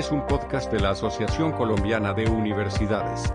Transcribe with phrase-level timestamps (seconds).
[0.00, 3.30] es un podcast de la Asociación Colombiana de Universidades.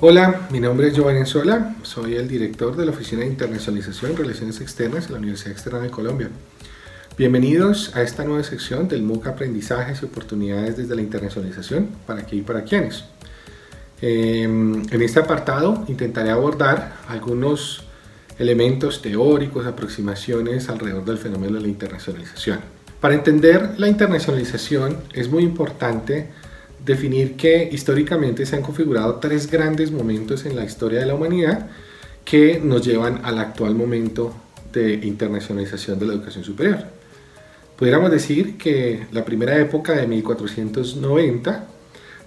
[0.00, 4.16] Hola, mi nombre es Giovanni Sola, soy el director de la Oficina de Internacionalización y
[4.16, 6.28] Relaciones Externas de la Universidad Externa de Colombia.
[7.16, 12.34] Bienvenidos a esta nueva sección del MOOC Aprendizajes y Oportunidades desde la Internacionalización, para qué
[12.34, 13.04] y para quiénes.
[14.00, 17.84] Em, en este apartado intentaré abordar algunos
[18.42, 22.58] elementos teóricos, aproximaciones alrededor del fenómeno de la internacionalización.
[23.00, 26.28] Para entender la internacionalización es muy importante
[26.84, 31.68] definir que históricamente se han configurado tres grandes momentos en la historia de la humanidad
[32.24, 34.34] que nos llevan al actual momento
[34.72, 36.78] de internacionalización de la educación superior.
[37.76, 41.66] Pudiéramos decir que la primera época de 1490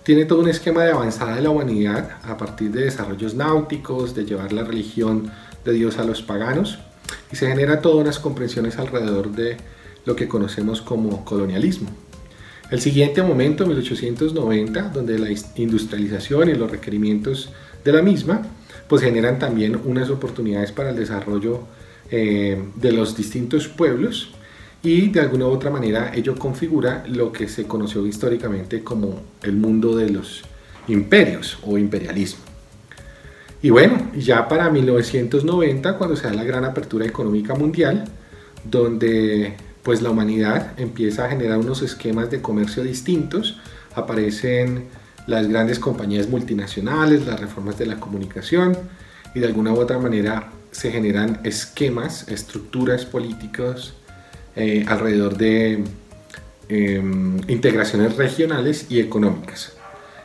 [0.05, 4.24] tiene todo un esquema de avanzada de la humanidad a partir de desarrollos náuticos, de
[4.24, 5.32] llevar la religión
[5.66, 6.77] de Dios a los paganos
[7.32, 9.57] y se genera todas unas comprensiones alrededor de
[10.05, 11.90] lo que conocemos como colonialismo.
[12.70, 17.49] El siguiente momento, 1890, donde la industrialización y los requerimientos
[17.84, 18.44] de la misma,
[18.88, 21.62] pues generan también unas oportunidades para el desarrollo
[22.12, 24.35] eh, de los distintos pueblos
[24.86, 29.54] y de alguna u otra manera ello configura lo que se conoció históricamente como el
[29.54, 30.44] mundo de los
[30.88, 32.44] imperios o imperialismo.
[33.63, 38.06] Y bueno, ya para 1990, cuando se da la gran apertura económica mundial,
[38.63, 43.58] donde pues la humanidad empieza a generar unos esquemas de comercio distintos,
[43.96, 44.86] aparecen
[45.26, 48.78] las grandes compañías multinacionales, las reformas de la comunicación
[49.34, 53.96] y de alguna u otra manera se generan esquemas, estructuras políticas
[54.55, 55.84] eh, alrededor de
[56.70, 59.73] em, integraciones regionales y económicas.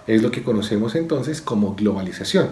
[0.06, 2.48] Es lo que conocemos entonces como globalización.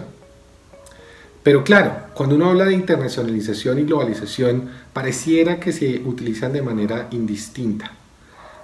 [1.43, 7.07] Pero claro, cuando uno habla de internacionalización y globalización, pareciera que se utilizan de manera
[7.11, 7.91] indistinta.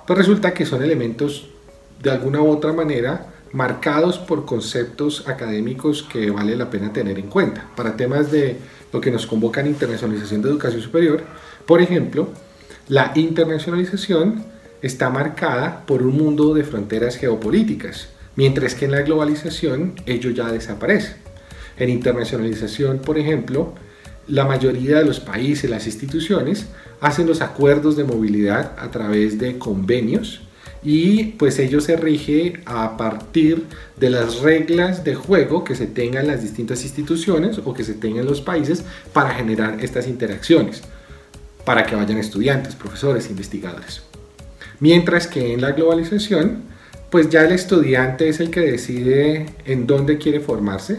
[0.05, 1.49] Pues resulta que son elementos
[2.03, 7.27] de alguna u otra manera marcados por conceptos académicos que vale la pena tener en
[7.27, 7.65] cuenta.
[7.75, 8.57] Para temas de
[8.91, 11.23] lo que nos convoca en internacionalización de educación superior,
[11.65, 12.27] por ejemplo,
[12.87, 14.43] la internacionalización
[14.81, 20.51] está marcada por un mundo de fronteras geopolíticas, mientras que en la globalización ello ya
[20.51, 21.15] desaparece.
[21.77, 23.73] En internacionalización, por ejemplo,
[24.27, 26.67] la mayoría de los países, las instituciones,
[27.01, 30.41] hacen los acuerdos de movilidad a través de convenios
[30.83, 33.65] y pues ello se rige a partir
[33.97, 38.27] de las reglas de juego que se tengan las distintas instituciones o que se tengan
[38.27, 40.83] los países para generar estas interacciones,
[41.65, 44.03] para que vayan estudiantes, profesores, investigadores.
[44.79, 46.63] Mientras que en la globalización,
[47.09, 50.97] pues ya el estudiante es el que decide en dónde quiere formarse,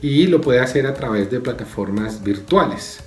[0.00, 3.00] y lo puede hacer a través de plataformas virtuales.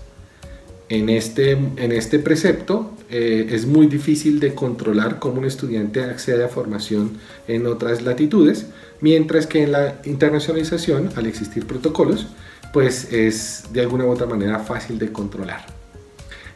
[0.90, 6.44] En este, en este precepto eh, es muy difícil de controlar cómo un estudiante accede
[6.44, 7.17] a formación
[7.47, 8.66] en otras latitudes,
[9.00, 12.28] mientras que en la internacionalización, al existir protocolos,
[12.73, 15.81] pues es de alguna u otra manera fácil de controlar.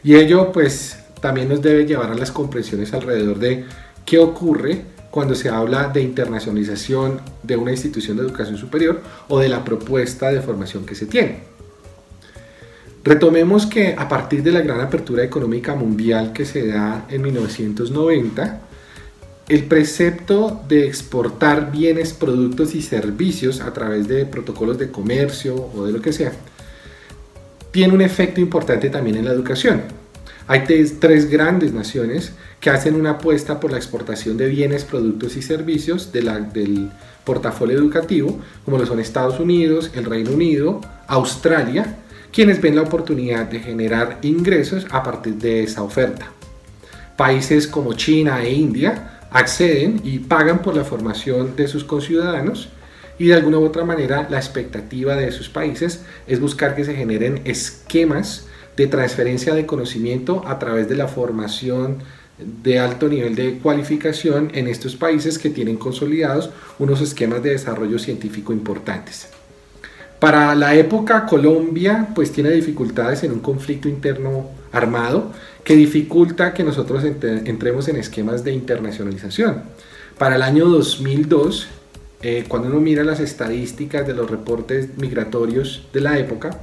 [0.06, 3.64] Y ello pues también nos debe llevar a las comprensiones alrededor de
[4.04, 9.48] qué ocurre cuando se habla de internacionalización de una institución de educación superior o de
[9.48, 11.40] la propuesta de formación que se tiene.
[13.02, 18.60] Retomemos que a partir de la gran apertura económica mundial que se da en 1990,
[19.48, 25.84] el precepto de exportar bienes, productos y servicios a través de protocolos de comercio o
[25.84, 26.30] de lo que sea,
[27.76, 29.82] tiene un efecto importante también en la educación.
[30.46, 30.64] Hay
[30.98, 36.10] tres, grandes naciones que hacen una apuesta por la exportación de bienes, productos y servicios
[36.10, 36.88] del
[37.22, 41.98] portafolio educativo, como lo son Estados Unidos, el Reino Unido, Australia,
[42.32, 46.32] quienes ven la oportunidad de generar ingresos a partir de esa oferta.
[47.14, 52.70] Países como China e India acceden y pagan por la formación de sus conciudadanos
[53.18, 56.94] y de alguna u otra manera la expectativa de sus países es buscar que se
[56.94, 58.46] generen esquemas
[58.76, 61.98] de transferencia de conocimiento a través de la formación
[62.38, 67.98] de alto nivel de cualificación en estos países que tienen consolidados unos esquemas de desarrollo
[67.98, 69.28] científico importantes.
[70.20, 75.32] Para la época Colombia pues tiene dificultades en un conflicto interno armado
[75.64, 79.62] que dificulta que nosotros entremos en esquemas de internacionalización.
[80.18, 81.68] Para el año 2002,
[82.22, 86.60] eh, cuando uno mira las estadísticas de los reportes migratorios de la época,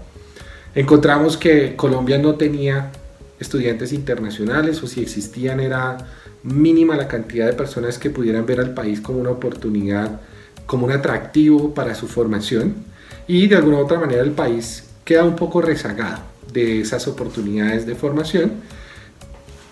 [0.76, 2.92] Encontramos que Colombia no tenía
[3.40, 5.98] estudiantes internacionales o si existían era
[6.42, 10.20] mínima la cantidad de personas que pudieran ver al país como una oportunidad,
[10.66, 12.74] como un atractivo para su formación.
[13.28, 17.86] Y de alguna u otra manera el país queda un poco rezagado de esas oportunidades
[17.86, 18.54] de formación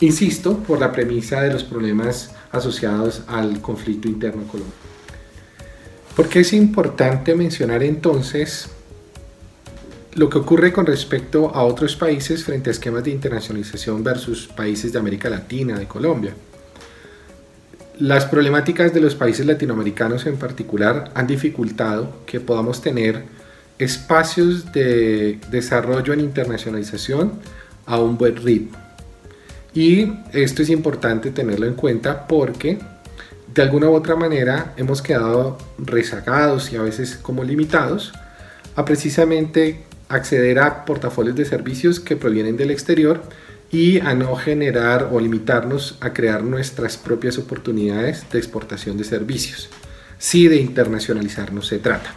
[0.01, 4.47] Insisto, por la premisa de los problemas asociados al conflicto interno en
[6.11, 6.15] Colombia.
[6.15, 8.67] ¿Por qué es importante mencionar entonces
[10.13, 14.91] lo que ocurre con respecto a otros países frente a esquemas de internacionalización versus países
[14.91, 16.33] de América Latina, de Colombia?
[17.99, 23.23] Las problemáticas de los países latinoamericanos en particular han dificultado que podamos tener
[23.77, 27.33] espacios de desarrollo en internacionalización
[27.85, 28.77] a un buen ritmo.
[29.73, 32.79] Y esto es importante tenerlo en cuenta porque
[33.53, 38.13] de alguna u otra manera hemos quedado rezagados y a veces como limitados
[38.75, 43.21] a precisamente acceder a portafolios de servicios que provienen del exterior
[43.71, 49.69] y a no generar o limitarnos a crear nuestras propias oportunidades de exportación de servicios.
[50.17, 52.13] Si de internacionalizarnos se trata.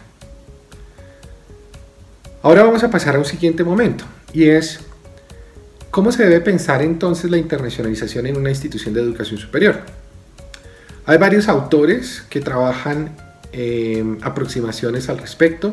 [2.43, 4.79] Ahora vamos a pasar a un siguiente momento y es
[5.91, 10.04] cómo se debe pensar entonces la internacionalización en una institución de educación superior.
[11.07, 13.15] Hay varios autores que trabajan
[13.53, 15.71] eh, aproximaciones al respecto.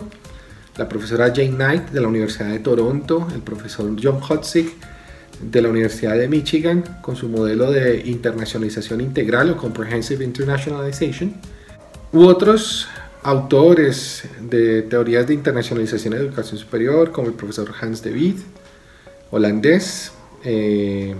[0.77, 4.71] La profesora Jane Knight de la Universidad de Toronto, el profesor John Hotzik
[5.41, 11.35] de la Universidad de Michigan con su modelo de internacionalización integral o Comprehensive Internationalization,
[12.13, 12.89] u otros
[13.23, 18.39] autores de teorías de internacionalización de educación superior, como el profesor Hans de Witt,
[19.31, 20.13] holandés.
[20.45, 21.15] Eh,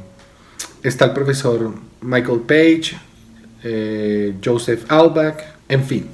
[0.83, 1.73] está el profesor
[2.03, 2.97] Michael Page,
[3.65, 5.39] eh, Joseph Albach,
[5.69, 6.09] en fin.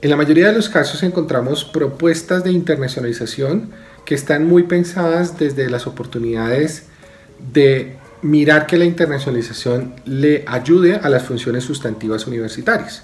[0.00, 3.70] En la mayoría de los casos encontramos propuestas de internacionalización
[4.04, 6.84] que están muy pensadas desde las oportunidades
[7.52, 13.02] de mirar que la internacionalización le ayude a las funciones sustantivas universitarias.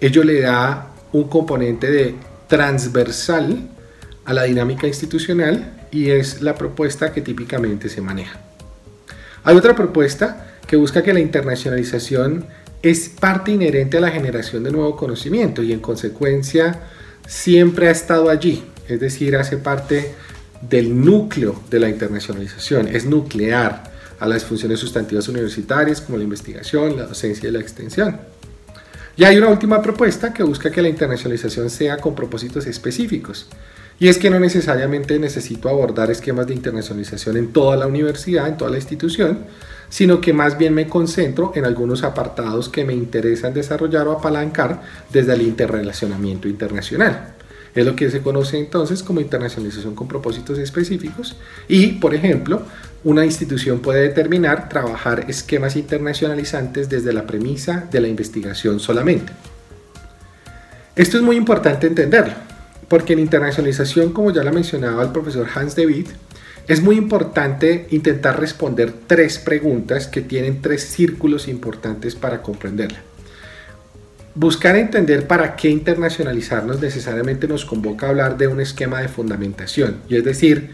[0.00, 2.14] Ello le da un componente de
[2.46, 3.68] transversal
[4.24, 8.38] a la dinámica institucional y es la propuesta que típicamente se maneja.
[9.44, 12.46] Hay otra propuesta que busca que la internacionalización
[12.82, 16.80] es parte inherente a la generación de nuevo conocimiento y en consecuencia
[17.26, 20.14] siempre ha estado allí, es decir, hace parte
[20.68, 26.96] del núcleo de la internacionalización, es nuclear a las funciones sustantivas universitarias como la investigación,
[26.96, 28.18] la docencia y la extensión.
[29.16, 33.48] Y hay una última propuesta que busca que la internacionalización sea con propósitos específicos.
[33.98, 38.56] Y es que no necesariamente necesito abordar esquemas de internacionalización en toda la universidad, en
[38.56, 39.40] toda la institución,
[39.90, 44.80] sino que más bien me concentro en algunos apartados que me interesan desarrollar o apalancar
[45.12, 47.34] desde el interrelacionamiento internacional.
[47.74, 51.36] Es lo que se conoce entonces como internacionalización con propósitos específicos
[51.68, 52.62] y, por ejemplo,
[53.04, 59.32] una institución puede determinar trabajar esquemas internacionalizantes desde la premisa de la investigación solamente.
[60.96, 62.34] Esto es muy importante entenderlo,
[62.88, 66.08] porque en internacionalización, como ya lo mencionaba el profesor Hans Witt,
[66.68, 73.00] es muy importante intentar responder tres preguntas que tienen tres círculos importantes para comprenderla.
[74.34, 79.96] Buscar entender para qué internacionalizarnos necesariamente nos convoca a hablar de un esquema de fundamentación,
[80.08, 80.70] y es decir,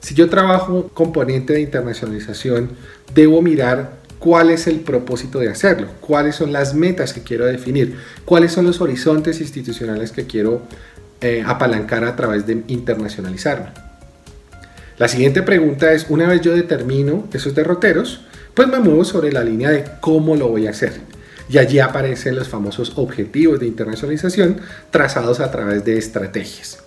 [0.00, 2.70] si yo trabajo componente de internacionalización,
[3.14, 7.96] debo mirar cuál es el propósito de hacerlo, cuáles son las metas que quiero definir,
[8.24, 10.62] cuáles son los horizontes institucionales que quiero
[11.20, 13.91] eh, apalancar a través de internacionalizarme.
[14.98, 18.20] La siguiente pregunta es, una vez yo determino esos derroteros,
[18.54, 20.92] pues me muevo sobre la línea de cómo lo voy a hacer
[21.48, 26.82] y allí aparecen los famosos objetivos de internacionalización trazados a través de estrategias.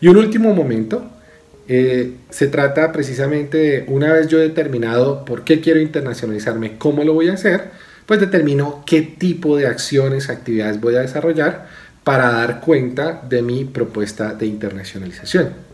[0.00, 1.08] Y un último momento,
[1.68, 7.14] eh, se trata precisamente de una vez yo determinado por qué quiero internacionalizarme, cómo lo
[7.14, 7.70] voy a hacer,
[8.06, 11.66] pues determino qué tipo de acciones, actividades voy a desarrollar
[12.04, 15.67] para dar cuenta de mi propuesta de internacionalización.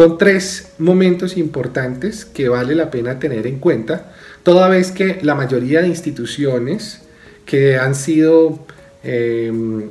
[0.00, 5.34] Son tres momentos importantes que vale la pena tener en cuenta, toda vez que la
[5.34, 7.02] mayoría de instituciones
[7.44, 8.64] que han sido
[9.04, 9.90] em,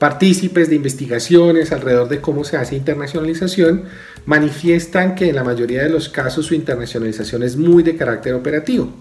[0.00, 3.84] partícipes de investigaciones alrededor de cómo se hace internacionalización,
[4.26, 8.92] manifiestan que en la mayoría de los casos su internacionalización es muy de carácter operativo.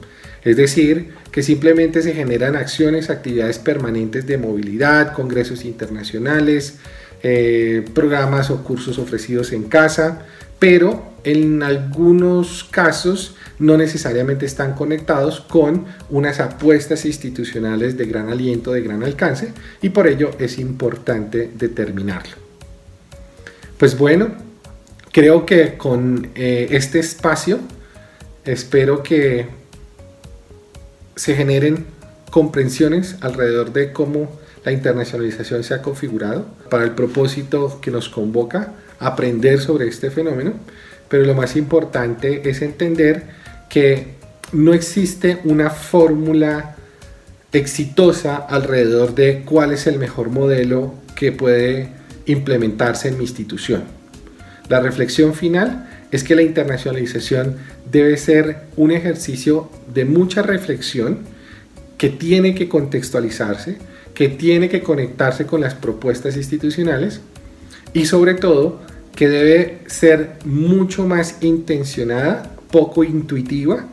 [0.44, 6.76] Es decir, que simplemente se generan acciones, actividades permanentes de movilidad, congresos internacionales,
[7.24, 10.26] eh, programas o cursos ofrecidos en casa,
[10.60, 18.74] pero en algunos casos no necesariamente están conectados con unas apuestas institucionales de gran aliento,
[18.74, 22.36] de gran alcance, y por ello es importante determinarlo.
[23.78, 24.28] Pues bueno,
[25.12, 27.60] creo que con eh, este espacio
[28.44, 29.48] espero que
[31.16, 31.86] se generen
[32.32, 38.74] comprensiones alrededor de cómo la internacionalización se ha configurado para el propósito que nos convoca
[39.00, 40.54] aprender sobre este fenómeno,
[41.10, 43.24] pero lo más importante es entender
[43.70, 44.14] que
[44.54, 46.76] no existe una fórmula
[47.52, 51.90] exitosa alrededor de cuál es el mejor modelo que puede
[52.26, 53.84] implementarse en mi institución.
[54.70, 57.58] La reflexión final es que la internacionalización
[57.92, 61.20] debe ser un ejercicio de mucha reflexión
[61.98, 63.78] que tiene que contextualizarse,
[64.14, 67.22] que tiene que conectarse con las propuestas institucionales
[67.94, 68.80] y sobre todo
[69.16, 73.86] que debe ser mucho más intencionada, poco intuitiva,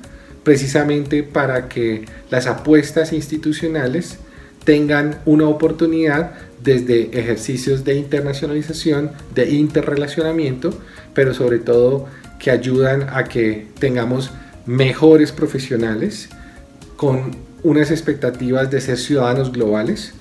[0.43, 4.19] precisamente para que las apuestas institucionales
[4.65, 10.71] tengan una oportunidad desde ejercicios de internacionalización, de interrelacionamiento,
[11.15, 12.07] pero sobre todo
[12.39, 14.31] que ayudan a que tengamos
[14.67, 16.29] mejores profesionales
[16.97, 20.13] con unas expectativas de ser ciudadanos globales,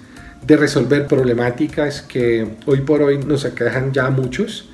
[0.46, 4.70] de resolver problemáticas que hoy por hoy nos aquejan ya muchos.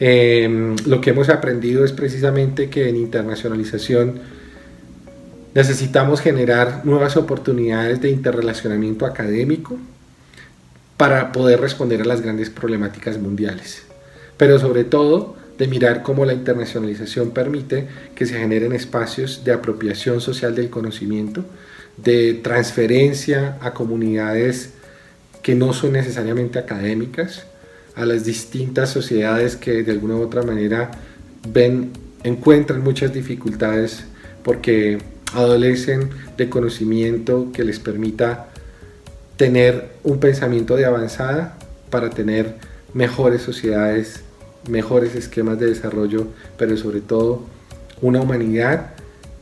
[0.00, 4.20] Em, lo que hemos aprendido es precisamente que en internacionalización
[5.54, 9.78] necesitamos generar nuevas oportunidades de interrelacionamiento académico
[10.96, 13.82] para poder responder a las grandes problemáticas mundiales.
[14.36, 20.20] Pero sobre todo de mirar cómo la internacionalización permite que se generen espacios de apropiación
[20.20, 21.44] social del conocimiento,
[21.96, 24.70] de transferencia a comunidades
[25.42, 27.44] que no son necesariamente académicas,
[27.94, 30.90] a las distintas sociedades que de alguna u otra manera
[31.48, 31.90] ven,
[32.24, 34.04] encuentran muchas dificultades
[34.42, 34.98] porque
[35.34, 38.48] adolecen de conocimiento que les permita
[39.36, 41.58] tener un pensamiento de avanzada
[41.90, 42.56] para tener
[42.94, 44.20] mejores sociedades,
[44.68, 47.42] mejores esquemas de desarrollo, pero sobre todo
[48.00, 48.90] una humanidad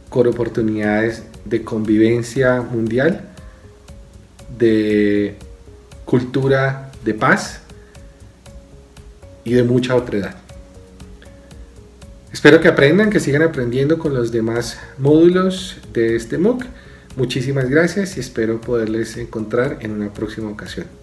[0.09, 3.29] con oportunidades de convivencia mundial,
[4.59, 5.35] de
[6.05, 7.61] cultura de paz
[9.45, 10.35] y de mucha otredad.
[12.33, 16.65] Espero que aprendan, que sigan aprendiendo con los demás módulos de este MOOC.
[17.17, 21.00] Muchísimas gracias y espero poderles encontrar en una próxima ocasión.